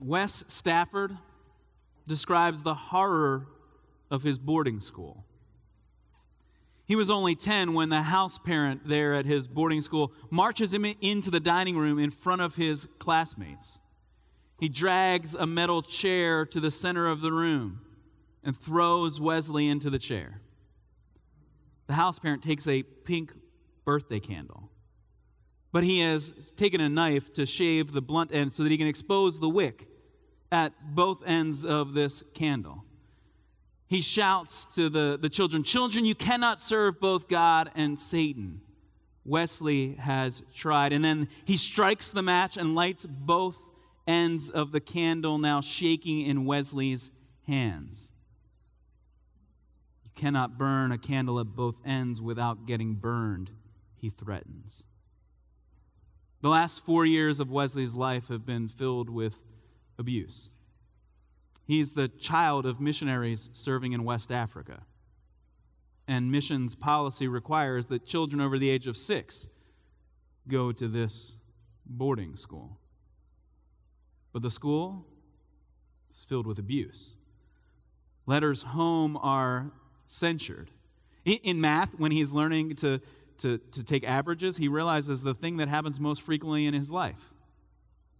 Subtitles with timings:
[0.00, 1.16] Wes Stafford
[2.08, 3.46] describes the horror
[4.10, 5.24] of his boarding school.
[6.86, 10.84] He was only 10 when the house parent there at his boarding school marches him
[10.84, 13.78] into the dining room in front of his classmates.
[14.58, 17.82] He drags a metal chair to the center of the room
[18.42, 20.40] and throws Wesley into the chair.
[21.86, 23.32] The house parent takes a pink
[23.84, 24.70] birthday candle,
[25.72, 28.86] but he has taken a knife to shave the blunt end so that he can
[28.86, 29.86] expose the wick
[30.52, 32.84] at both ends of this candle
[33.90, 38.60] he shouts to the, the children Children, you cannot serve both God and Satan.
[39.24, 40.92] Wesley has tried.
[40.92, 43.58] And then he strikes the match and lights both
[44.06, 47.10] ends of the candle, now shaking in Wesley's
[47.48, 48.12] hands.
[50.04, 53.50] You cannot burn a candle at both ends without getting burned,
[53.96, 54.84] he threatens.
[56.42, 59.42] The last four years of Wesley's life have been filled with
[59.98, 60.52] abuse.
[61.66, 64.82] He's the child of missionaries serving in West Africa.
[66.08, 69.48] And missions policy requires that children over the age of six
[70.48, 71.36] go to this
[71.86, 72.78] boarding school.
[74.32, 75.06] But the school
[76.10, 77.16] is filled with abuse.
[78.26, 79.72] Letters home are
[80.06, 80.70] censured.
[81.24, 83.00] In math, when he's learning to,
[83.40, 87.32] to, to take averages, he realizes the thing that happens most frequently in his life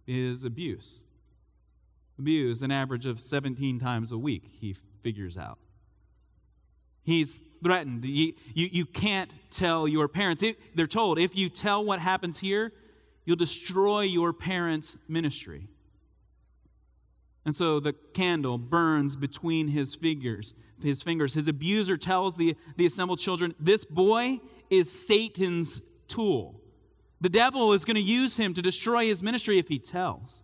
[0.07, 1.03] is abuse
[2.21, 5.57] Abuse, an average of 17 times a week, he figures out.
[7.01, 8.05] He's threatened.
[8.05, 10.43] You, you, you can't tell your parents.
[10.43, 12.73] It, they're told if you tell what happens here,
[13.25, 15.67] you'll destroy your parents' ministry.
[17.43, 20.53] And so the candle burns between his fingers.
[20.79, 21.33] His fingers.
[21.33, 26.59] His abuser tells the, the assembled children, This boy is Satan's tool.
[27.19, 30.43] The devil is going to use him to destroy his ministry if he tells.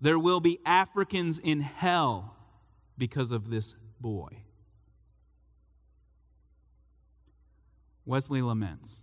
[0.00, 2.36] There will be Africans in hell
[2.96, 4.28] because of this boy.
[8.06, 9.00] Wesley laments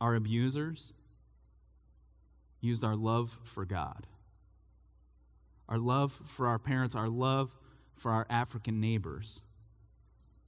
[0.00, 0.92] our abusers
[2.60, 4.06] used our love for God,
[5.68, 7.54] our love for our parents, our love
[7.96, 9.42] for our African neighbors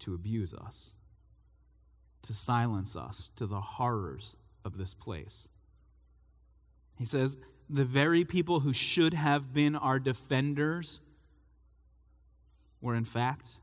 [0.01, 0.93] to abuse us,
[2.23, 5.49] to silence us to the horrors of this place.
[6.97, 7.37] He says,
[7.69, 11.01] the very people who should have been our defenders
[12.81, 13.59] were, in fact,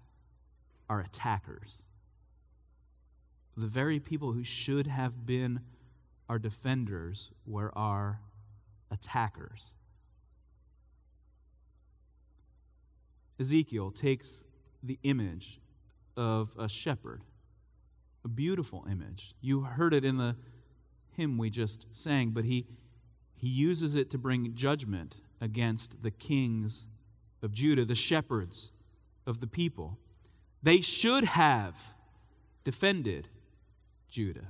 [0.89, 1.83] our attackers.
[3.55, 5.59] The very people who should have been
[6.29, 8.21] our defenders were our
[8.91, 9.73] attackers.
[13.39, 14.43] Ezekiel takes
[14.81, 15.59] the image
[16.15, 17.23] of a shepherd,
[18.27, 19.33] a beautiful image.
[19.39, 20.35] You heard it in the
[21.15, 22.67] hymn we just sang, but he
[23.35, 26.87] he uses it to bring judgment against the kings
[27.41, 28.71] of Judah, the shepherds
[29.25, 29.97] of the people.
[30.61, 31.93] They should have
[32.65, 33.29] defended
[34.09, 34.47] Judah.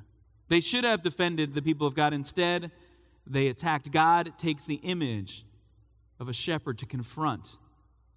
[0.47, 2.13] They should have defended the people of God.
[2.13, 2.71] Instead,
[3.27, 3.91] they attacked.
[3.91, 5.45] God takes the image
[6.19, 7.57] of a shepherd to confront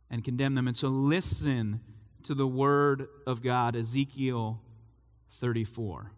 [0.08, 0.68] and condemn them.
[0.68, 1.80] And so listen
[2.22, 4.62] to the word of God, Ezekiel
[5.30, 6.12] 34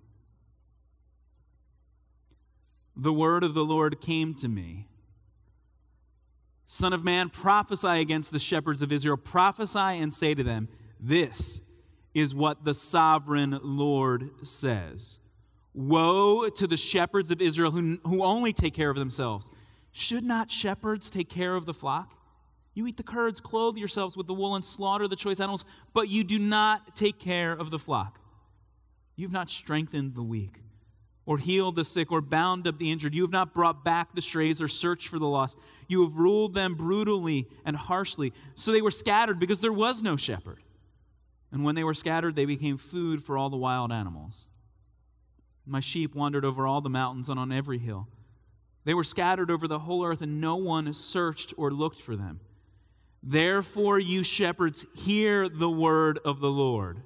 [2.97, 4.87] the word of the Lord came to me.
[6.67, 9.17] Son of man, prophesy against the shepherds of Israel.
[9.17, 10.69] Prophesy and say to them,
[10.99, 11.62] This
[12.15, 15.19] is what the sovereign Lord says.
[15.75, 19.50] Woe to the shepherds of Israel who, who only take care of themselves.
[19.91, 22.15] Should not shepherds take care of the flock?
[22.75, 26.09] You eat the curds, clothe yourselves with the wool, and slaughter the choice animals, but
[26.09, 28.22] you do not take care of the flock.
[29.17, 30.62] You've not strengthened the weak
[31.25, 33.15] or healed the sick, or bound up the injured.
[33.15, 35.56] You have not brought back the strays or searched for the lost.
[35.87, 38.33] You have ruled them brutally and harshly.
[38.56, 40.62] So they were scattered because there was no shepherd.
[41.53, 44.49] And when they were scattered, they became food for all the wild animals.
[45.65, 48.09] My sheep wandered over all the mountains and on every hill.
[48.84, 52.41] They were scattered over the whole earth, and no one searched or looked for them.
[53.23, 57.03] Therefore, you shepherds, hear the word of the Lord.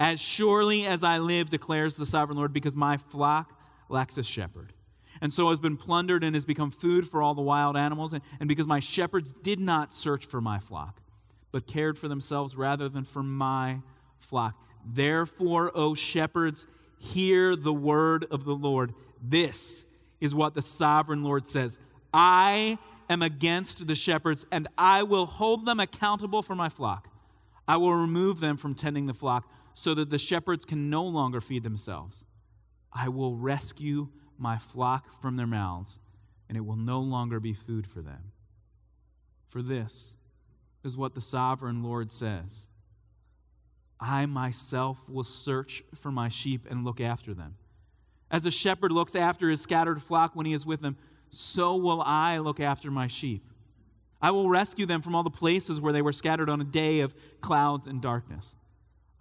[0.00, 3.52] As surely as I live, declares the sovereign Lord, because my flock
[3.90, 4.72] lacks a shepherd.
[5.20, 8.22] And so has been plundered and has become food for all the wild animals, and,
[8.40, 11.02] and because my shepherds did not search for my flock,
[11.52, 13.80] but cared for themselves rather than for my
[14.18, 14.58] flock.
[14.86, 16.66] Therefore, O shepherds,
[16.98, 18.94] hear the word of the Lord.
[19.22, 19.84] This
[20.18, 21.78] is what the sovereign Lord says
[22.14, 22.78] I
[23.10, 27.08] am against the shepherds, and I will hold them accountable for my flock.
[27.68, 29.46] I will remove them from tending the flock
[29.80, 32.22] so that the shepherds can no longer feed themselves.
[32.92, 35.98] I will rescue my flock from their mouths,
[36.50, 38.32] and it will no longer be food for them.
[39.48, 40.16] For this
[40.84, 42.66] is what the sovereign Lord says
[43.98, 47.54] I myself will search for my sheep and look after them.
[48.30, 50.98] As a shepherd looks after his scattered flock when he is with them,
[51.30, 53.46] so will I look after my sheep.
[54.20, 57.00] I will rescue them from all the places where they were scattered on a day
[57.00, 58.54] of clouds and darkness.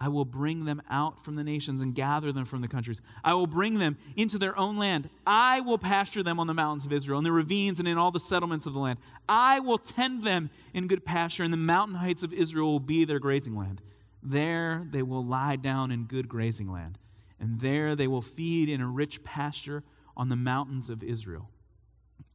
[0.02, 3.02] I will bring them out from the nations and gather them from the countries.
[3.24, 5.10] I will bring them into their own land.
[5.28, 8.12] I will pasture them on the mountains of Israel, in the ravines, and in all
[8.12, 9.00] the settlements of the land.
[9.28, 13.04] I will tend them in good pasture, and the mountain heights of Israel will be
[13.04, 13.82] their grazing land.
[14.24, 16.98] There they will lie down in good grazing land,
[17.40, 19.84] and there they will feed in a rich pasture
[20.16, 21.50] on the mountains of Israel.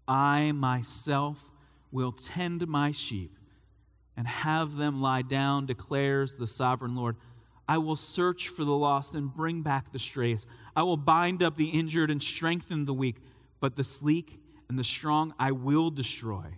[0.06, 1.50] I myself
[1.90, 3.38] will tend my sheep
[4.16, 7.16] and have them lie down, declares the sovereign Lord.
[7.68, 10.46] I will search for the lost and bring back the strays.
[10.76, 13.16] I will bind up the injured and strengthen the weak,
[13.60, 14.38] but the sleek
[14.68, 16.56] and the strong I will destroy.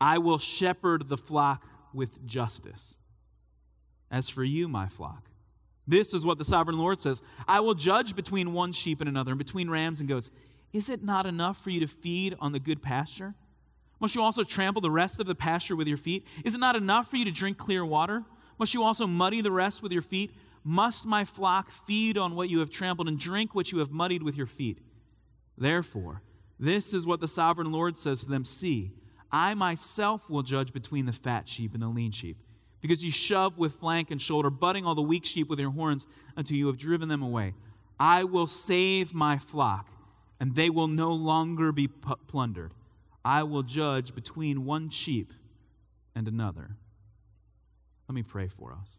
[0.00, 2.96] I will shepherd the flock with justice.
[4.10, 5.30] As for you, my flock,
[5.86, 9.32] this is what the sovereign Lord says I will judge between one sheep and another,
[9.32, 10.30] and between rams and goats.
[10.72, 13.34] Is it not enough for you to feed on the good pasture?
[14.00, 16.26] Must you also trample the rest of the pasture with your feet?
[16.44, 18.24] Is it not enough for you to drink clear water?
[18.60, 20.32] Must you also muddy the rest with your feet?
[20.62, 24.22] Must my flock feed on what you have trampled and drink what you have muddied
[24.22, 24.78] with your feet?
[25.56, 26.20] Therefore,
[26.58, 28.92] this is what the sovereign Lord says to them See,
[29.32, 32.36] I myself will judge between the fat sheep and the lean sheep,
[32.82, 36.06] because you shove with flank and shoulder, butting all the weak sheep with your horns
[36.36, 37.54] until you have driven them away.
[37.98, 39.88] I will save my flock,
[40.38, 42.74] and they will no longer be plundered.
[43.24, 45.32] I will judge between one sheep
[46.14, 46.76] and another.
[48.10, 48.98] Let me pray for us.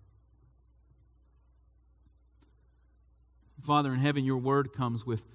[3.62, 5.28] Father in heaven, your word comes with,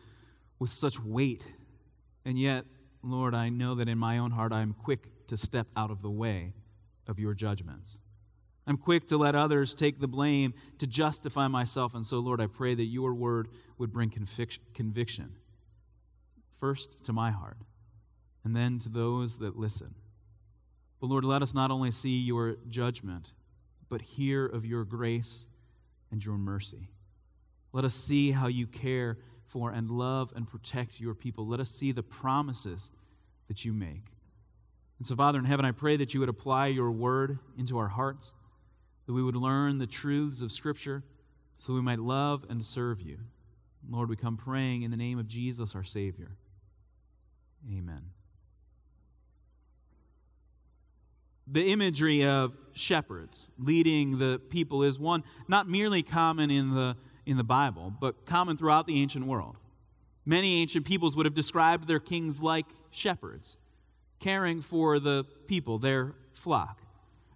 [0.58, 1.46] with such weight.
[2.24, 2.64] And yet,
[3.02, 6.00] Lord, I know that in my own heart I am quick to step out of
[6.00, 6.54] the way
[7.06, 8.00] of your judgments.
[8.66, 11.94] I'm quick to let others take the blame to justify myself.
[11.94, 15.34] And so, Lord, I pray that your word would bring conviction,
[16.58, 17.58] first to my heart,
[18.42, 19.96] and then to those that listen.
[20.98, 23.32] But, Lord, let us not only see your judgment,
[23.88, 25.48] but hear of your grace
[26.10, 26.88] and your mercy.
[27.72, 31.46] Let us see how you care for and love and protect your people.
[31.46, 32.90] Let us see the promises
[33.48, 34.12] that you make.
[34.98, 37.88] And so, Father in heaven, I pray that you would apply your word into our
[37.88, 38.34] hearts,
[39.06, 41.02] that we would learn the truths of Scripture
[41.54, 43.18] so we might love and serve you.
[43.88, 46.36] Lord, we come praying in the name of Jesus, our Savior.
[47.70, 48.15] Amen.
[51.46, 57.36] The imagery of shepherds leading the people is one not merely common in the, in
[57.36, 59.56] the Bible, but common throughout the ancient world.
[60.24, 63.58] Many ancient peoples would have described their kings like shepherds,
[64.18, 66.80] caring for the people, their flock.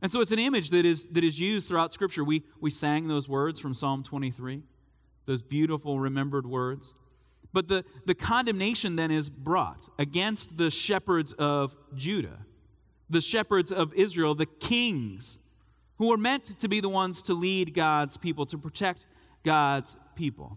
[0.03, 2.25] And so it's an image that is, that is used throughout Scripture.
[2.25, 4.63] We, we sang those words from Psalm 23,
[5.27, 6.95] those beautiful remembered words.
[7.53, 12.47] But the, the condemnation then is brought against the shepherds of Judah
[13.11, 15.41] the shepherds of Israel, the kings,
[15.99, 19.05] who were meant to be the ones to lead God's people, to protect
[19.45, 20.57] God's people.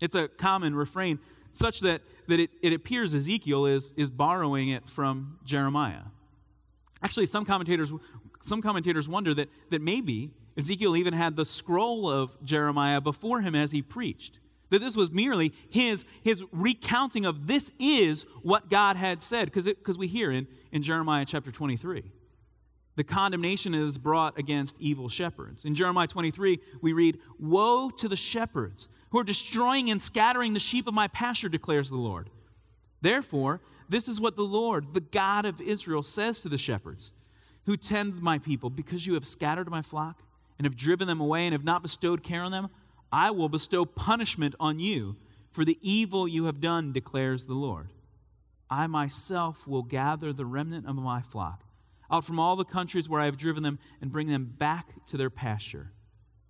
[0.00, 1.18] It's a common refrain,
[1.52, 6.02] such that, that it, it appears Ezekiel is, is borrowing it from Jeremiah.
[7.02, 7.92] Actually, some commentators,
[8.40, 13.54] some commentators wonder that, that maybe Ezekiel even had the scroll of Jeremiah before him
[13.54, 14.38] as he preached
[14.72, 19.52] that this was merely his, his recounting of this is what God had said.
[19.52, 22.02] Because we hear in, in Jeremiah chapter 23,
[22.96, 25.66] the condemnation is brought against evil shepherds.
[25.66, 30.60] In Jeremiah 23, we read, Woe to the shepherds who are destroying and scattering the
[30.60, 32.30] sheep of my pasture, declares the Lord.
[33.02, 33.60] Therefore,
[33.90, 37.12] this is what the Lord, the God of Israel, says to the shepherds
[37.66, 40.22] who tend my people, because you have scattered my flock
[40.56, 42.70] and have driven them away and have not bestowed care on them.
[43.12, 45.16] I will bestow punishment on you
[45.50, 47.92] for the evil you have done, declares the Lord.
[48.70, 51.64] I myself will gather the remnant of my flock
[52.10, 55.16] out from all the countries where I have driven them and bring them back to
[55.16, 55.92] their pasture,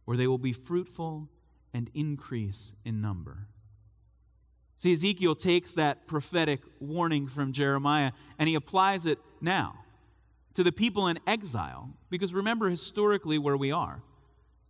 [0.04, 1.28] where they will be fruitful
[1.74, 3.48] and increase in number.
[4.76, 9.84] See, Ezekiel takes that prophetic warning from Jeremiah and he applies it now
[10.54, 14.02] to the people in exile, because remember historically where we are.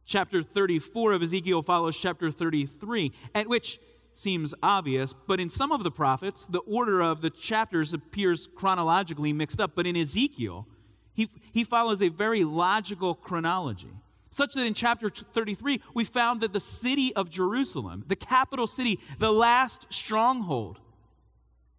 [0.04, 3.78] Chapter 34 of Ezekiel follows chapter 33, at which
[4.14, 9.32] seems obvious, but in some of the prophets, the order of the chapters appears chronologically
[9.32, 9.72] mixed up.
[9.74, 10.66] But in Ezekiel,
[11.14, 13.92] he, he follows a very logical chronology,
[14.30, 18.98] such that in chapter 33, we found that the city of Jerusalem, the capital city,
[19.18, 20.80] the last stronghold,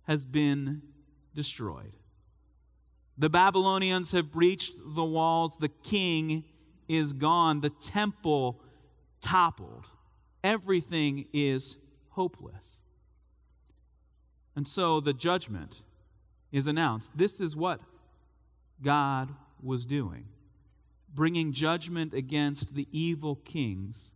[0.08, 0.82] has been
[1.36, 1.94] destroyed.
[3.18, 5.58] The Babylonians have breached the walls.
[5.58, 6.46] The king
[6.94, 7.62] is gone.
[7.62, 8.60] The temple
[9.22, 9.86] toppled.
[10.44, 11.78] Everything is
[12.10, 12.80] hopeless.
[14.56, 15.82] And so the judgment
[16.52, 17.12] is announced.
[17.16, 17.82] This is what
[18.82, 19.30] God
[19.62, 20.26] was doing
[21.14, 24.14] bringing judgment against the evil kings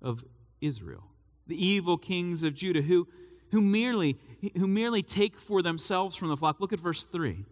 [0.00, 0.24] of
[0.60, 1.04] Israel,
[1.46, 3.06] the evil kings of Judah who,
[3.50, 4.16] who, merely,
[4.56, 6.60] who merely take for themselves from the flock.
[6.60, 7.44] Look at verse 3.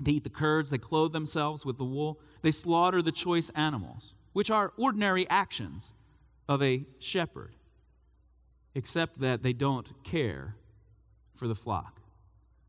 [0.00, 4.14] They eat the curds, they clothe themselves with the wool, they slaughter the choice animals,
[4.32, 5.94] which are ordinary actions
[6.48, 7.54] of a shepherd,
[8.74, 10.56] except that they don't care
[11.34, 12.00] for the flock.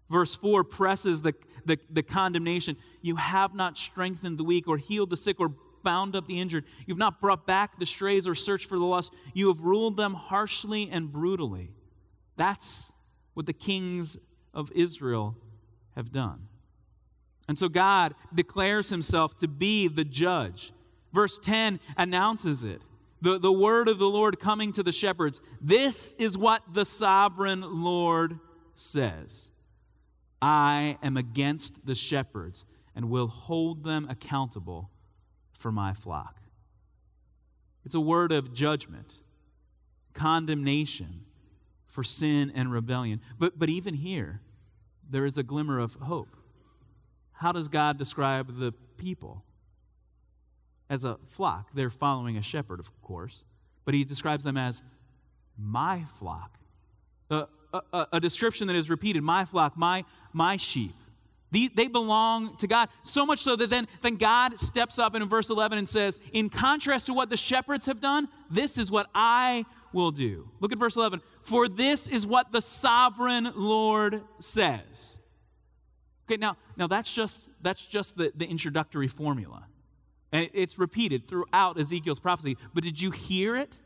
[0.10, 1.34] Verse 4 presses the,
[1.66, 2.78] the, the, condemnation.
[3.02, 5.52] You have not strengthened the weak, or healed the sick, or
[5.84, 6.66] bound up the injured.
[6.86, 9.14] You've not brought back the strays, or searched for the lost.
[9.34, 11.72] You have ruled them harshly and brutally.
[12.38, 12.94] That's
[13.34, 14.18] what the kings
[14.54, 15.36] of Israel
[15.96, 16.48] have done.
[17.48, 20.74] And so God declares himself to be the judge.
[21.14, 22.82] Verse 10 announces it.
[23.22, 25.42] The, the word of the Lord coming to the shepherds.
[25.62, 28.40] This is what the sovereign Lord
[28.76, 29.52] says
[30.42, 34.90] I am against the shepherds and will hold them accountable
[35.54, 36.42] for my flock.
[37.86, 39.14] It's a word of judgment,
[40.14, 41.26] condemnation
[41.88, 43.22] for sin and rebellion.
[43.40, 44.42] But, but even here,
[45.10, 46.36] there is a glimmer of hope.
[47.38, 49.44] How does God describe the people?
[50.90, 51.70] As a flock.
[51.74, 53.44] They're following a shepherd, of course,
[53.86, 54.84] but he describes them as
[55.58, 56.60] my flock.
[57.30, 57.46] Uh,
[57.92, 60.94] a, a, description that is repeated my flock, my, my sheep.
[61.52, 62.90] The, they belong to God.
[63.04, 66.50] So much so that then, then God steps up in verse 11 and says, In
[66.50, 70.50] contrast to what the shepherds have done, this is what I will do.
[70.60, 71.22] Look at verse 11.
[71.42, 75.20] For this is what the sovereign Lord says.
[76.28, 79.66] Okay, now, now that's just, that's just the, the introductory formula.
[80.32, 82.58] And it's repeated throughout Ezekiel's prophecy.
[82.74, 83.78] But did you hear it?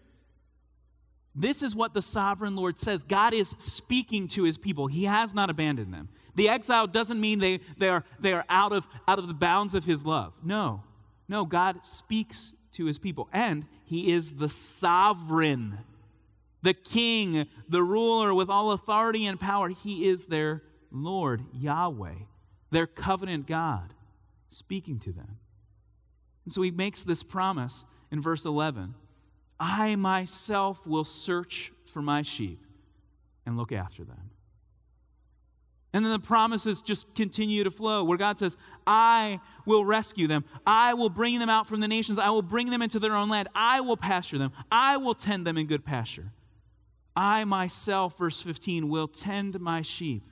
[1.35, 3.03] This is what the sovereign Lord says.
[3.03, 4.87] God is speaking to his people.
[4.87, 6.09] He has not abandoned them.
[6.35, 9.75] The exile doesn't mean they, they, are, they are out of, out of the bounds
[9.75, 10.33] of his love.
[10.43, 10.83] No.
[11.27, 13.29] No, God speaks to his people.
[13.31, 15.79] And he is the sovereign,
[16.61, 19.69] the king, the ruler with all authority and power.
[19.69, 22.15] He is their Lord, Yahweh,
[22.71, 23.93] their covenant God,
[24.49, 25.37] speaking to them.
[26.45, 28.95] And so he makes this promise in verse 11
[29.59, 32.65] I myself will search for my sheep
[33.45, 34.31] and look after them.
[35.91, 40.45] And then the promises just continue to flow, where God says, I will rescue them.
[40.65, 42.19] I will bring them out from the nations.
[42.19, 43.49] I will bring them into their own land.
[43.55, 44.51] I will pasture them.
[44.71, 46.31] I will tend them in good pasture.
[47.15, 50.29] I myself, verse 15, will tend my sheep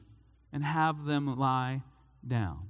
[0.53, 1.81] and have them lie
[2.27, 2.69] down.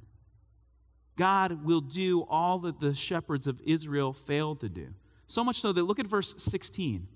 [1.16, 4.90] God will do all that the shepherds of Israel failed to do.
[5.26, 7.08] So much so that look at verse 16.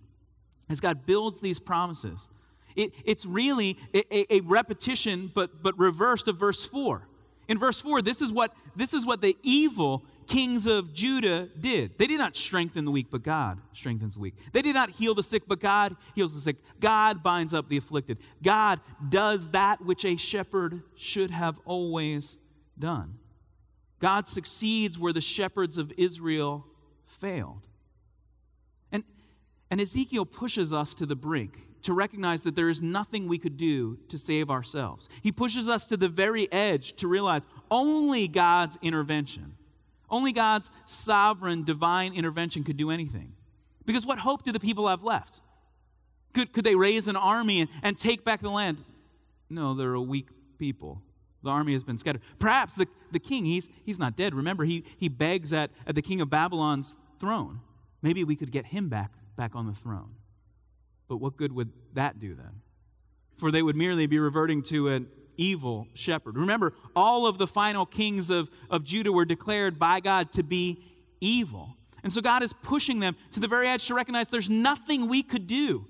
[0.70, 2.30] As God builds these promises,
[2.76, 7.08] it, it's really a, a, repetition, but, but reversed of verse 4.
[7.48, 11.98] In verse 4, this is, what, this is what the evil kings of Judah did.
[11.98, 14.36] They did not strengthen the weak, but God strengthens the weak.
[14.54, 16.58] They did not heal the sick, but God heals the sick.
[16.80, 18.18] God binds up the afflicted.
[18.42, 22.38] God does that which a shepherd should have always
[22.78, 23.16] done.
[24.00, 26.66] God succeeds where the shepherds of Israel
[27.06, 27.68] failed.
[28.92, 29.04] And
[29.70, 33.58] and Ezekiel pushes us to the brink to recognize that there is nothing we could
[33.58, 35.10] do to save ourselves.
[35.22, 39.56] He pushes us to the very edge to realize only God's intervention,
[40.12, 43.34] only God's sovereign divine intervention could do anything.
[43.86, 45.42] Because what hope do the people have left?
[46.34, 48.78] Could, could they raise an army and, and take back the land?
[49.50, 50.28] No, they're a weak
[50.60, 51.02] people.
[51.44, 52.22] The army has been scattered.
[52.38, 54.36] Perhaps the, the king, he's, he's not dead.
[54.36, 57.62] Remember, he, he begs at, at the king of Babylon's throne.
[58.02, 60.12] Maybe we could get him back back on the throne.
[61.08, 62.62] But what good would that do then?
[63.38, 65.08] For they would merely be reverting to an
[65.38, 66.38] evil shepherd.
[66.38, 70.84] Remember, all of the final kings of, of Judah were declared by God to be
[71.20, 71.78] evil.
[72.04, 75.24] And so God is pushing them to the very edge to recognize there's nothing we
[75.24, 75.86] could do.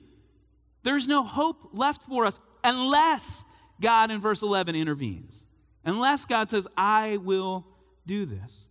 [0.83, 3.45] There's no hope left for us unless
[3.79, 5.45] God in verse 11 intervenes.
[5.83, 7.65] Unless God says, I will
[8.05, 8.69] do this.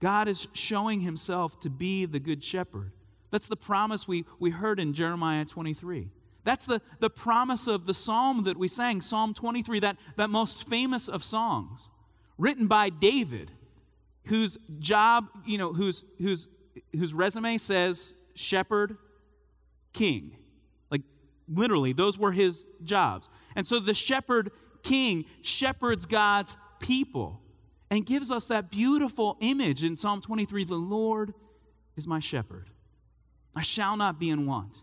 [0.00, 2.92] God is showing himself to be the good shepherd.
[3.30, 6.10] That's the promise we, we heard in Jeremiah 23.
[6.46, 10.68] That's the, the promise of the psalm that we sang, Psalm 23, that, that most
[10.68, 11.90] famous of songs,
[12.38, 13.50] written by David,
[14.26, 16.46] whose job, you know, whose, whose,
[16.92, 18.96] whose resume says shepherd,
[19.92, 20.36] king.
[20.88, 21.02] Like
[21.48, 23.28] literally, those were his jobs.
[23.56, 24.52] And so the shepherd
[24.84, 27.42] king shepherds God's people.
[27.90, 31.34] and gives us that beautiful image in Psalm 23 the Lord
[31.96, 32.70] is my shepherd.
[33.56, 34.82] I shall not be in want.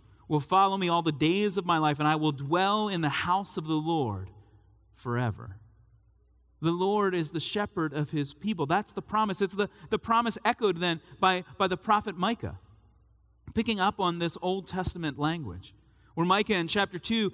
[0.31, 3.09] will follow me all the days of my life, and I will dwell in the
[3.09, 4.29] house of the Lord
[4.95, 5.57] forever.
[6.61, 8.65] The Lord is the shepherd of his people.
[8.65, 9.41] That's the promise.
[9.41, 12.57] It's the, the promise echoed then by, by the prophet Micah,
[13.53, 15.73] picking up on this Old Testament language.
[16.13, 17.33] Where Micah in chapter 2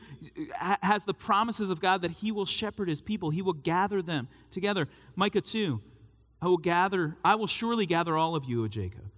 [0.82, 4.28] has the promises of God that he will shepherd his people, he will gather them
[4.50, 4.88] together.
[5.16, 5.80] Micah 2,
[6.42, 9.12] I will gather, I will surely gather all of you, O Jacob.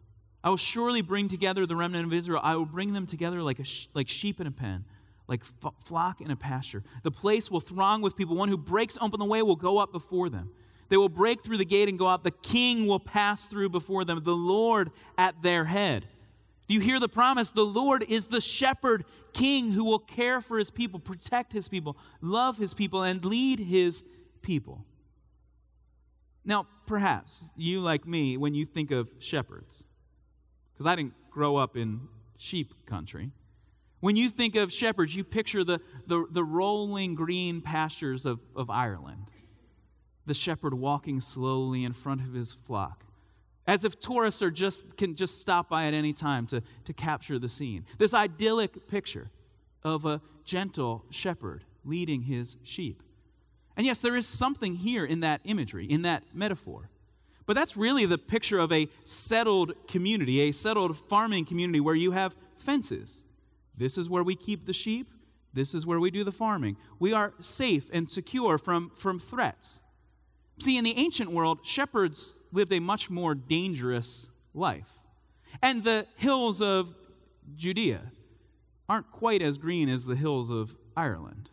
[0.43, 2.39] I will surely bring together the remnant of Israel.
[2.43, 4.85] I will bring them together like, a sh- like sheep in a pen
[5.29, 6.83] like f- flock in a pasture.
[7.03, 8.35] The place will throng with people.
[8.35, 10.51] One who breaks open the way will go up before them.
[10.89, 12.23] They will break through the gate and go out.
[12.23, 16.07] The king will pass through before them, the Lord at their head.
[16.67, 17.51] Do you hear the promise?
[17.51, 21.95] The Lord is the shepherd king who will care for his people, protect his people,
[22.21, 24.03] love his people, and lead his
[24.41, 24.83] people.
[26.43, 29.85] Now, perhaps you, like me, when you think of shepherds,
[30.79, 32.07] because I didn't grow up in
[32.37, 33.31] sheep country,
[33.99, 38.69] when you think of shepherds, you picture the, the, the rolling green pastures of, of
[38.69, 39.29] Ireland,
[40.25, 43.03] the shepherd walking slowly in front of his flock,
[43.67, 47.37] as if tourists are just, can just stop by at any time to, to capture
[47.37, 47.85] the scene.
[47.97, 49.31] This idyllic picture
[49.83, 53.03] of a gentle shepherd leading his sheep.
[53.75, 56.89] And yes, there is something here in that imagery, in that metaphor.
[57.49, 62.11] But that's really the picture of a settled community, a settled farming community where you
[62.11, 63.23] have fences
[63.75, 65.09] this is where we keep the sheep.
[65.53, 66.77] This is where we do the farming.
[66.99, 69.79] We are safe and secure from, from threats.
[70.59, 74.99] See, in the ancient world, shepherds lived a much more dangerous life.
[75.63, 76.93] And the hills of
[77.55, 78.11] Judea
[78.87, 81.49] aren't quite as green as the hills of Ireland.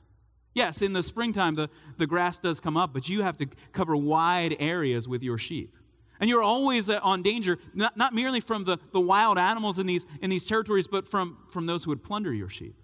[0.53, 3.97] Yes, in the springtime, the, the grass does come up, but you have to cover
[3.97, 5.77] wide areas with your sheep.
[6.21, 9.87] And you're always uh, on danger, not, not merely from the, the wild animals in
[9.87, 12.75] these, in these territories, but from, from those who would plunder your sheep.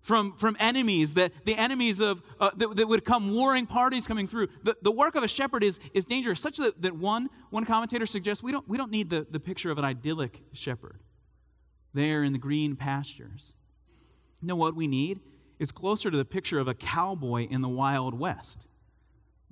[0.00, 4.26] From, from enemies, that, the enemies of, uh, that, that, would come, warring parties coming
[4.26, 4.48] through.
[4.64, 8.04] The, the work of a shepherd is, is dangerous, such that, that one, one commentator
[8.04, 10.98] suggests we don't, we don't need the, the picture of an idyllic shepherd
[11.94, 13.54] there in the green pastures.
[14.40, 15.20] Know what we need?
[15.60, 18.66] Is closer to the picture of a cowboy in the Wild West.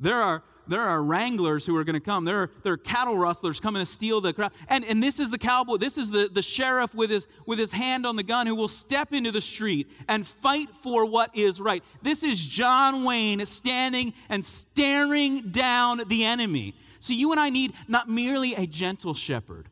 [0.00, 2.24] There are, there are wranglers who are going to come.
[2.24, 4.52] There are, there are cattle rustlers coming to steal the crowd.
[4.68, 7.72] And, and this is the cowboy, this is the, the sheriff with his, with his
[7.72, 11.60] hand on the gun who will step into the street and fight for what is
[11.60, 11.82] right.
[12.02, 16.74] This is John Wayne standing and staring down the enemy.
[17.00, 19.68] So you and I need not merely a gentle shepherd,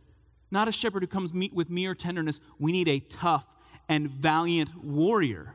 [0.50, 2.40] not a shepherd who comes meet with mere tenderness.
[2.58, 3.46] We need a tough
[3.88, 5.54] and valiant warrior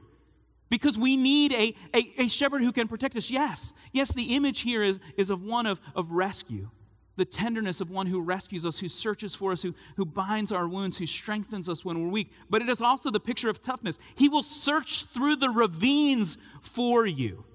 [0.73, 3.29] because we need a, a, a, shepherd who can protect us.
[3.29, 6.67] Yes, yes, the image here is, is of one of, of rescue,
[7.15, 10.67] the tenderness of one who rescues us, who searches for us, who, who binds our
[10.67, 12.31] wounds, who strengthens us when we're weak.
[12.49, 13.99] But it is also the picture of toughness.
[14.15, 17.45] He will search through the ravines for you.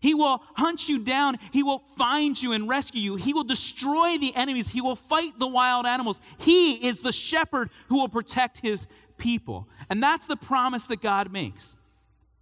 [0.00, 1.38] He will hunt you down.
[1.52, 3.16] He will find you and rescue you.
[3.16, 4.68] He will destroy the enemies.
[4.68, 6.20] He will fight the wild animals.
[6.36, 8.86] He is the shepherd who will protect his
[9.16, 9.66] people.
[9.88, 11.74] And that's the promise that God makes.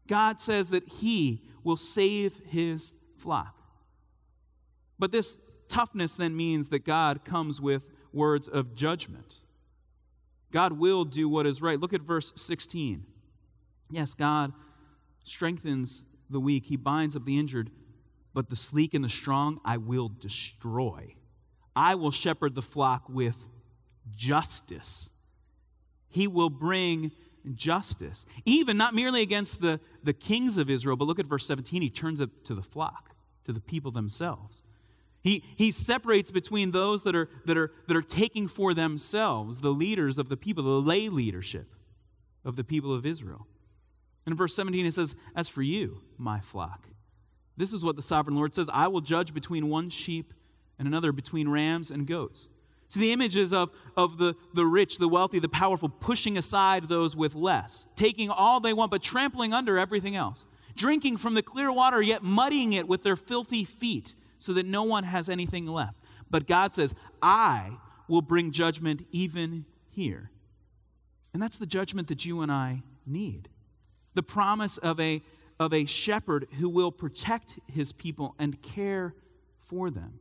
[0.07, 3.57] God says that He will save His flock.
[4.99, 5.39] But this
[5.69, 9.37] toughness then means that God comes with words of judgment.
[10.53, 11.81] God will do what is right.
[11.81, 13.05] Look at verse 16.
[13.91, 14.53] Yes, God
[15.25, 17.71] strengthens the weak, He binds up the injured,
[18.33, 21.15] but the sleek and the strong I will destroy.
[21.77, 23.49] I will shepherd the flock with
[24.15, 25.11] justice.
[26.09, 27.11] He will bring
[27.53, 28.25] justice.
[28.45, 31.83] Even not merely against the, the kings of Israel, but look at verse 17.
[31.83, 34.63] He turns it to the flock, to the people themselves.
[35.23, 39.71] He, he separates between those that are, that, are, that are taking for themselves, the
[39.71, 41.75] leaders of the people, the lay leadership
[42.45, 43.47] of the people of Israel.
[44.27, 46.89] And in verse 17, it says, As for you, my flock,
[47.57, 50.35] this is what the sovereign Lord says I will judge between one sheep
[50.79, 52.49] and another, between rams and goats.
[52.95, 57.17] See, the images of, of the, the rich, the wealthy, the powerful pushing aside those
[57.17, 61.73] with less, taking all they want, but trampling under everything else, drinking from the clear
[61.73, 65.99] water, yet muddying it with their filthy feet so that no one has anything left.
[66.31, 70.31] But God says, I will bring judgment even here.
[71.33, 73.49] And that's the judgment that you and I need.
[74.15, 75.21] The promise of a,
[75.59, 79.17] of a shepherd who will protect his people and care
[79.59, 80.21] for them.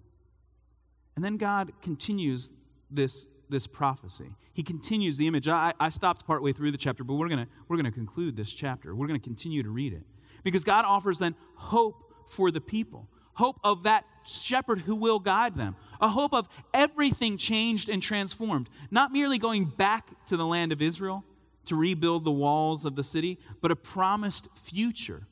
[1.16, 2.52] And then God continues
[2.96, 4.36] this, this prophecy.
[4.54, 5.48] He continues the image.
[5.48, 8.52] I, I stopped partway through the chapter, but we're to we're going to conclude this
[8.52, 8.96] chapter.
[8.96, 10.04] We're going to continue to read it.
[10.44, 15.56] Because God offers then hope for the people hope of that shepherd who will guide
[15.56, 20.72] them, a hope of everything changed and transformed, not merely going back to the land
[20.72, 21.24] of Israel
[21.66, 25.28] to rebuild the walls of the city, but a promised future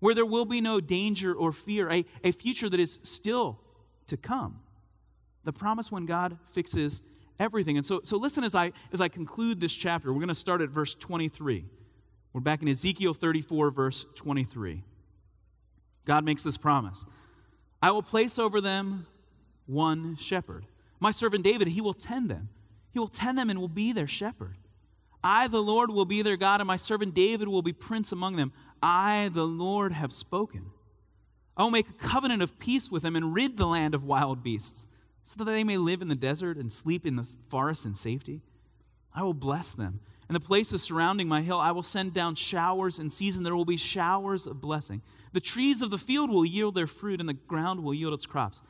[0.00, 3.60] where there will be no danger or fear, a, a future that is still
[4.06, 4.60] to come.
[5.44, 7.02] The promise when God fixes
[7.38, 7.76] everything.
[7.76, 10.12] And so, so listen as I, as I conclude this chapter.
[10.12, 11.64] We're going to start at verse 23.
[12.32, 14.82] We're back in Ezekiel 34, verse 23.
[16.04, 17.04] God makes this promise
[17.82, 19.06] I will place over them
[19.66, 20.66] one shepherd.
[21.00, 22.48] My servant David, he will tend them.
[22.92, 24.56] He will tend them and will be their shepherd.
[25.22, 28.36] I, the Lord, will be their God, and my servant David will be prince among
[28.36, 28.52] them.
[28.82, 30.66] I, the Lord, have spoken.
[31.56, 34.42] I will make a covenant of peace with them and rid the land of wild
[34.42, 34.86] beasts,
[35.24, 38.42] so that they may live in the desert and sleep in the forest in safety.
[39.12, 42.98] I will bless them and the places surrounding my hill, I will send down showers
[42.98, 43.42] in season.
[43.42, 45.02] There will be showers of blessing.
[45.32, 48.26] The trees of the field will yield their fruit, and the ground will yield its
[48.26, 48.62] crops.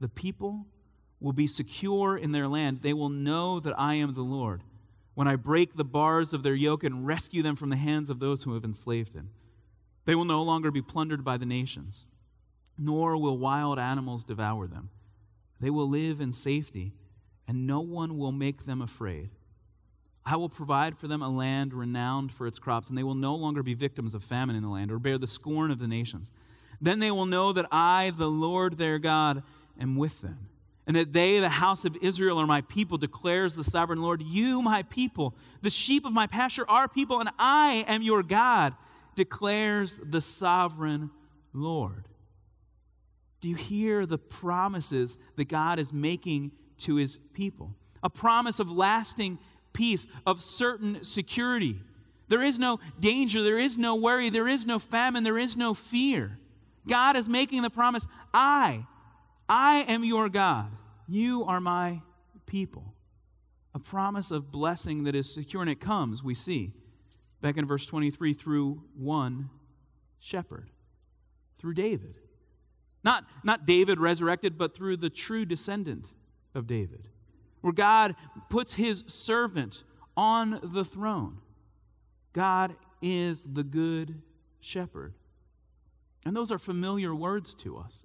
[0.00, 0.66] The people
[1.20, 2.82] will be secure in their land.
[2.82, 4.62] They will know that I am the Lord
[5.14, 8.18] when I break the bars of their yoke and rescue them from the hands of
[8.18, 9.30] those who have enslaved them.
[10.04, 12.06] They will no longer be plundered by the nations,
[12.78, 14.90] nor will wild animals devour them.
[15.62, 16.92] They will live in safety,
[17.46, 19.30] and no one will make them afraid.
[20.26, 23.36] I will provide for them a land renowned for its crops, and they will no
[23.36, 26.32] longer be victims of famine in the land or bear the scorn of the nations.
[26.80, 29.44] Then they will know that I, the Lord their God,
[29.80, 30.48] am with them,
[30.84, 34.20] and that they, the house of Israel, are my people, declares the sovereign Lord.
[34.20, 38.74] You, my people, the sheep of my pasture, are people, and I am your God,
[39.14, 41.10] declares the sovereign
[41.52, 42.08] Lord.
[43.42, 47.74] Do you hear the promises that God is making to his people?
[48.02, 49.38] A promise of lasting
[49.72, 51.80] peace, of certain security.
[52.28, 55.74] There is no danger, there is no worry, there is no famine, there is no
[55.74, 56.38] fear.
[56.88, 58.86] God is making the promise I,
[59.48, 60.70] I am your God.
[61.08, 62.00] You are my
[62.46, 62.94] people.
[63.74, 66.72] A promise of blessing that is secure, and it comes, we see,
[67.40, 69.50] back in verse 23, through one
[70.20, 70.70] shepherd,
[71.58, 72.21] through David.
[73.04, 76.06] Not, not David resurrected, but through the true descendant
[76.54, 77.08] of David
[77.62, 78.14] where God
[78.50, 79.84] puts his servant
[80.16, 81.38] on the throne.
[82.34, 84.20] God is the good
[84.60, 85.14] shepherd.
[86.26, 88.04] And those are familiar words to us.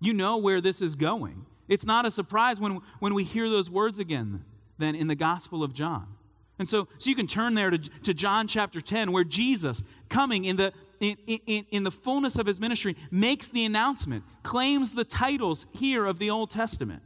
[0.00, 1.46] You know where this is going.
[1.68, 4.44] It's not a surprise when, when we hear those words again,
[4.78, 6.06] then in the Gospel of John.
[6.58, 10.44] And so, so you can turn there to, to John chapter 10, where Jesus, coming
[10.46, 15.04] in the, in, in, in the fullness of his ministry, makes the announcement, claims the
[15.04, 17.02] titles here of the Old Testament.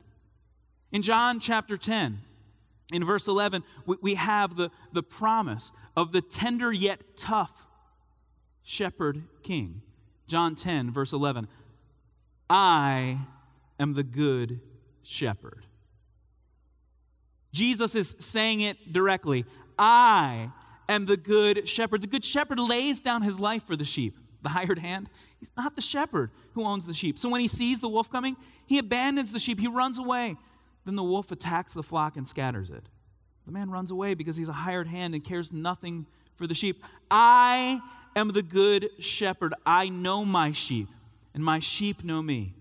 [0.92, 2.20] In John chapter 10,
[2.92, 7.66] in verse 11, we, we have the, the promise of the tender yet tough
[8.62, 9.82] shepherd king.
[10.26, 11.48] John 10, verse 11
[12.48, 13.18] I
[13.78, 14.60] am the good
[15.02, 15.66] shepherd.
[17.52, 19.44] Jesus is saying it directly.
[19.78, 20.50] I
[20.88, 22.02] am the good shepherd.
[22.02, 24.16] The good shepherd lays down his life for the sheep.
[24.42, 27.18] The hired hand, he's not the shepherd who owns the sheep.
[27.18, 28.36] So when he sees the wolf coming,
[28.66, 30.36] he abandons the sheep, he runs away.
[30.86, 32.84] Then the wolf attacks the flock and scatters it.
[33.46, 36.82] The man runs away because he's a hired hand and cares nothing for the sheep.
[37.10, 37.80] I
[38.16, 39.54] am the good shepherd.
[39.66, 40.88] I know my sheep,
[41.34, 42.54] and my sheep know me.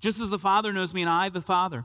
[0.00, 1.84] Just as the Father knows me, and I, the Father.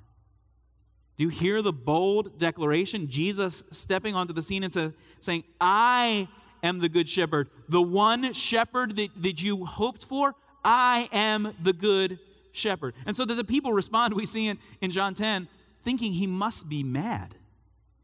[1.17, 3.09] Do you hear the bold declaration?
[3.09, 6.27] Jesus stepping onto the scene and say, saying, I
[6.63, 7.49] am the good shepherd.
[7.69, 12.19] The one shepherd that, that you hoped for, I am the good
[12.51, 12.93] shepherd.
[13.05, 15.47] And so that the people respond, we see in, in John 10,
[15.83, 17.35] thinking he must be mad.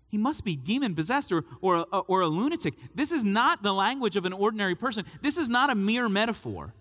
[0.09, 2.75] He must be demon possessed or, or, or a lunatic.
[2.95, 5.05] This is not the language of an ordinary person.
[5.21, 6.73] This is not a mere metaphor.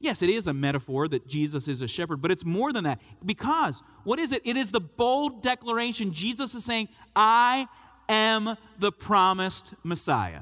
[0.00, 3.02] Yes, it is a metaphor that Jesus is a shepherd, but it's more than that.
[3.24, 4.40] Because what is it?
[4.46, 6.12] It is the bold declaration.
[6.12, 7.68] Jesus is saying, I
[8.08, 10.40] am the promised Messiah.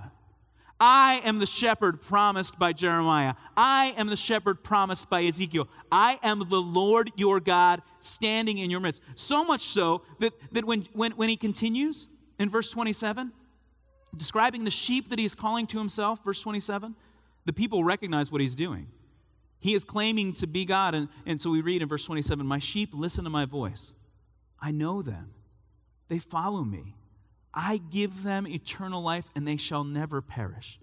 [0.80, 3.34] I am the shepherd promised by Jeremiah.
[3.56, 5.68] I am the shepherd promised by Ezekiel.
[5.90, 9.02] I am the Lord your God standing in your midst.
[9.16, 12.06] So much so that, that when, when, when he continues
[12.38, 13.32] in verse 27,
[14.16, 16.94] describing the sheep that he's calling to himself, verse 27,
[17.44, 18.86] the people recognize what he's doing.
[19.60, 20.94] He is claiming to be God.
[20.94, 23.94] And, and so we read in verse 27 My sheep listen to my voice.
[24.60, 25.32] I know them,
[26.08, 26.94] they follow me.
[27.54, 30.78] I give them eternal life, and they shall never perish.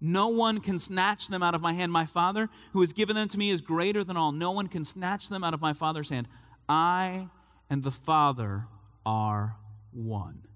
[0.00, 1.90] No one can snatch them out of my hand.
[1.90, 4.32] My Father, who has given them to me, is greater than all.
[4.32, 6.28] No one can snatch them out of my Father's hand.
[6.68, 7.28] I
[7.70, 8.66] and the Father
[9.04, 9.56] are
[9.92, 10.46] one.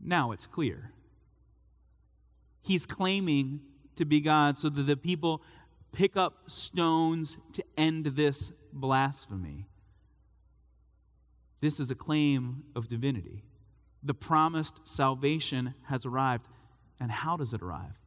[0.00, 0.92] Now it's clear.
[2.62, 3.60] He's claiming
[3.96, 5.42] to be God so that the people
[5.98, 9.66] pick up stones to end this blasphemy.
[11.60, 13.42] This is a claim of divinity.
[14.04, 16.46] The promised salvation has arrived.
[17.00, 17.98] And how does it arrive?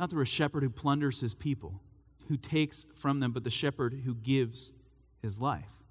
[0.00, 1.82] Not through a shepherd who plunders his people,
[2.28, 4.72] who takes from them, but the shepherd who gives
[5.20, 5.84] his life.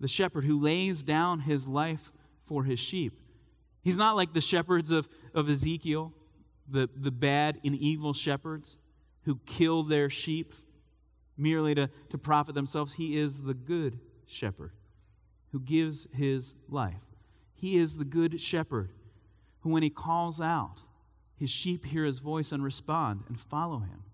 [0.00, 2.10] The shepherd who lays down his life
[2.46, 3.20] for his sheep.
[3.84, 6.12] He's not like the shepherds of, of Ezekiel,
[6.68, 8.76] the, the bad and evil shepherds
[9.24, 10.54] who kill their sheep
[11.36, 12.94] merely to, to profit themselves.
[12.94, 14.72] He is the good shepherd
[15.52, 17.02] who gives his life.
[17.54, 18.90] He is the good shepherd
[19.60, 20.80] who, when he calls out,
[21.36, 24.04] his sheep hear his voice and respond and follow him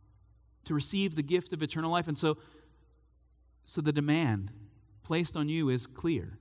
[0.64, 2.08] to receive the gift of eternal life.
[2.08, 2.38] And so,
[3.64, 4.52] so the demand
[5.02, 6.38] placed on you is clear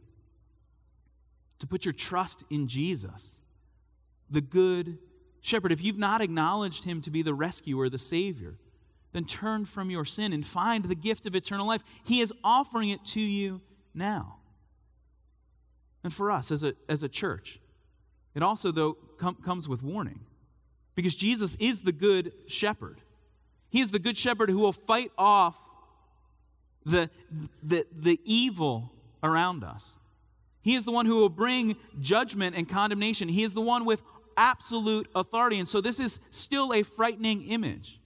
[1.60, 3.42] to put your trust in Jesus,
[4.30, 4.98] the good
[5.42, 5.72] shepherd.
[5.72, 8.56] If you've not acknowledged him to be the rescuer, the Savior,
[9.14, 11.84] then turn from your sin and find the gift of eternal life.
[12.04, 13.62] He is offering it to you
[13.94, 14.36] now.
[16.04, 17.60] And for us as a, as a church,
[18.36, 20.22] it also, though, com- comes with warning
[20.96, 23.02] because Jesus is the good shepherd.
[23.70, 25.56] He is the good shepherd who will fight off
[26.86, 27.10] the,
[27.62, 29.96] the, the evil around us.
[30.62, 33.30] He is the one who will bring judgment and condemnation.
[33.30, 34.02] He is the one with
[34.38, 35.60] absolute authority.
[35.60, 38.00] And so this is still a frightening image.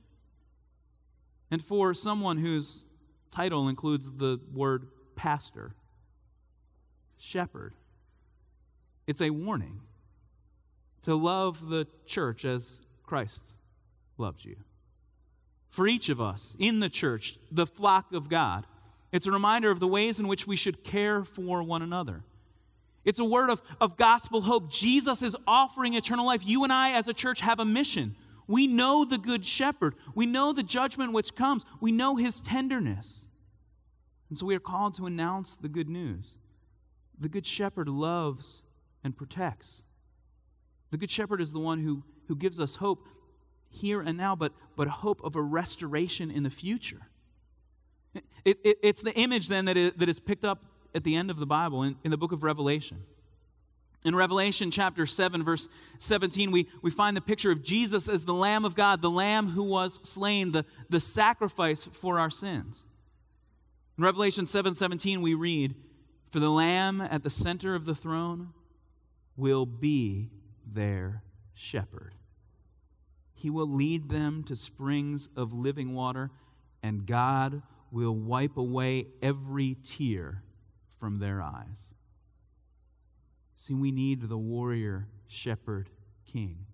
[1.51, 2.85] And for someone whose
[3.31, 5.75] title includes the word pastor,
[7.17, 7.73] shepherd,
[9.05, 9.81] it's a warning
[11.03, 13.43] to love the church as Christ
[14.17, 14.55] loved you.
[15.69, 18.65] For each of us in the church, the flock of God,
[19.11, 22.23] it's a reminder of the ways in which we should care for one another.
[23.05, 24.69] It's a word of, of gospel hope.
[24.69, 26.45] Jesus is offering eternal life.
[26.45, 28.15] You and I, as a church, have a mission.
[28.47, 33.27] We know the good shepherd, we know the judgment which comes, we know his tenderness.
[34.29, 36.37] And so we are called to announce the good news.
[37.17, 38.63] The good shepherd loves
[39.03, 39.83] and protects.
[40.91, 43.05] The good shepherd is the one who, who gives us hope
[43.69, 47.07] here and now, but, but hope of a restoration in the future.
[48.45, 51.37] It, it, it's the image then that, that is picked up at the end of
[51.37, 53.03] the Bible in, in the book of Revelation.
[54.05, 58.33] In Revelation chapter 7, verse 17, we, we find the picture of Jesus as the
[58.33, 62.85] Lamb of God, the Lamb who was slain, the, the sacrifice for our sins.
[63.97, 65.75] In Revelation 7 17, we read,
[66.31, 68.49] For the Lamb at the center of the throne
[69.37, 70.31] will be
[70.65, 72.15] their shepherd.
[73.33, 76.31] He will lead them to springs of living water,
[76.81, 80.43] and God will wipe away every tear
[81.03, 81.93] from their eyes.
[83.57, 85.89] See, we need the warrior shepherd
[86.25, 86.65] king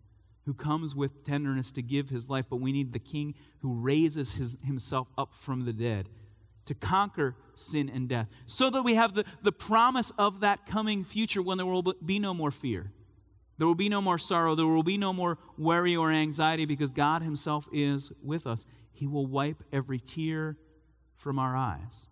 [0.45, 4.33] who comes with tenderness to give his life, but we need the king who raises
[4.33, 6.09] his, himself up from the dead
[6.67, 11.03] to conquer sin and death, so that we have the, the promise of that coming
[11.03, 12.91] future when there will be no more fear.
[13.57, 14.53] There will be no more sorrow.
[14.53, 18.67] There will be no more worry or anxiety because God Himself is with us.
[18.91, 20.55] He will wipe every tear
[21.15, 22.08] from our eyes.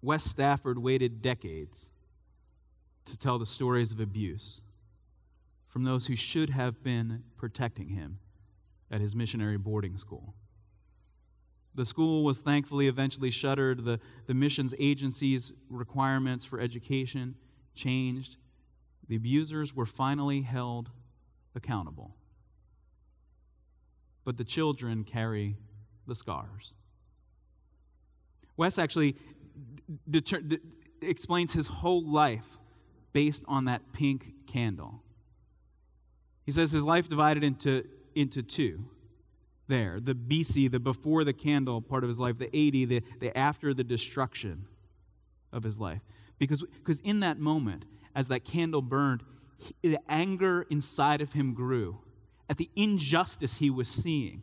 [0.00, 1.90] Wes Stafford waited decades
[3.04, 4.62] to tell the stories of abuse
[5.66, 8.18] from those who should have been protecting him
[8.90, 10.34] at his missionary boarding school.
[11.74, 13.84] The school was thankfully eventually shuttered.
[13.84, 17.36] The, the missions agency's requirements for education
[17.74, 18.36] changed.
[19.08, 20.90] The abusers were finally held
[21.54, 22.16] accountable.
[24.24, 25.56] But the children carry
[26.06, 26.74] the scars.
[28.56, 29.14] Wes actually
[30.08, 30.60] deter- de-
[31.02, 32.58] explains his whole life
[33.12, 35.02] based on that pink candle.
[36.44, 38.84] He says his life divided into, into two.
[39.66, 43.36] there the BC, the before the candle part of his life, the AD, the, the
[43.36, 44.66] after the destruction
[45.52, 46.00] of his life.
[46.38, 49.22] Because, because in that moment, as that candle burned,
[49.58, 51.98] he, the anger inside of him grew
[52.48, 54.42] at the injustice he was seeing.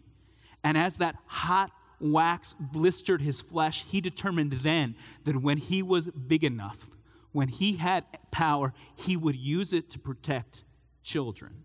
[0.64, 1.72] And as that hot
[2.12, 6.88] wax blistered his flesh, he determined then that when he was big enough,
[7.32, 10.64] when he had power, he would use it to protect
[11.04, 11.64] children.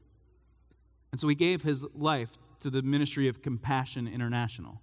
[1.13, 4.81] And so he gave his life to the Ministry of Compassion International,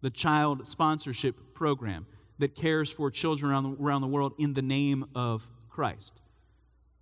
[0.00, 2.06] the child sponsorship program
[2.38, 6.20] that cares for children around the, around the world in the name of Christ,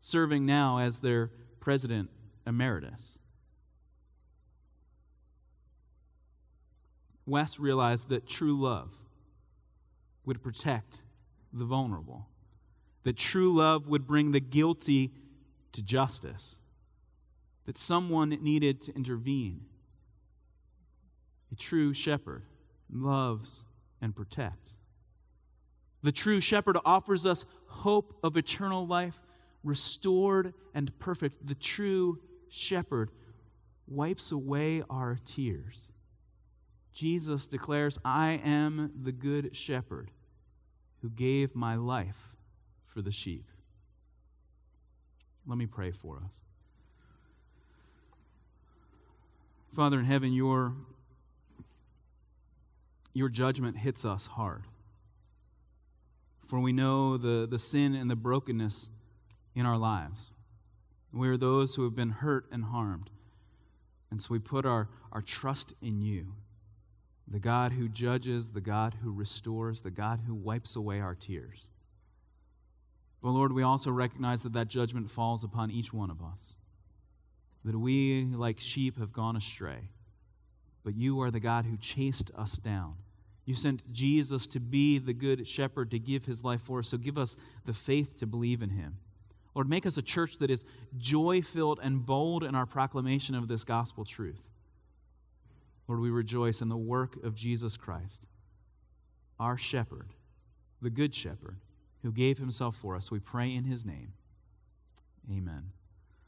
[0.00, 2.10] serving now as their president
[2.46, 3.18] emeritus.
[7.26, 8.90] Wess realized that true love
[10.24, 11.02] would protect
[11.52, 12.28] the vulnerable,
[13.02, 15.12] that true love would bring the guilty
[15.72, 16.56] to justice,
[17.64, 19.62] that someone needed to intervene.
[21.52, 22.44] A true shepherd
[22.90, 23.64] loves
[24.00, 24.74] and protects.
[26.02, 29.20] The true shepherd offers us hope of eternal life,
[29.64, 31.46] restored and perfect.
[31.46, 33.10] The true shepherd
[33.88, 35.92] wipes away our tears.
[36.96, 40.10] Jesus declares, I am the good shepherd
[41.02, 42.34] who gave my life
[42.86, 43.44] for the sheep.
[45.46, 46.40] Let me pray for us.
[49.74, 50.72] Father in heaven, your,
[53.12, 54.64] your judgment hits us hard.
[56.46, 58.88] For we know the, the sin and the brokenness
[59.54, 60.30] in our lives.
[61.12, 63.10] We are those who have been hurt and harmed.
[64.10, 66.32] And so we put our, our trust in you
[67.28, 71.68] the God who judges, the God who restores, the God who wipes away our tears.
[73.22, 76.54] But Lord, we also recognize that that judgment falls upon each one of us.
[77.64, 79.90] That we, like sheep, have gone astray.
[80.84, 82.94] But you are the God who chased us down.
[83.44, 86.88] You sent Jesus to be the good shepherd to give his life for us.
[86.88, 87.34] So give us
[87.64, 88.98] the faith to believe in him.
[89.54, 90.64] Lord, make us a church that is
[90.98, 94.48] joy filled and bold in our proclamation of this gospel truth.
[95.88, 98.26] Lord, we rejoice in the work of Jesus Christ,
[99.38, 100.14] our shepherd,
[100.82, 101.58] the good shepherd,
[102.02, 103.10] who gave himself for us.
[103.10, 104.12] We pray in his name.
[105.30, 105.72] Amen.